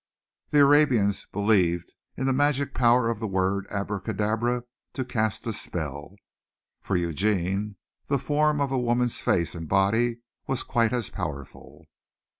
[0.49, 6.15] The Arabians believed in the magic power of the word Abracadabra to cast a spell.
[6.81, 7.75] For Eugene
[8.07, 11.85] the form of a woman's face and body was quite as powerful.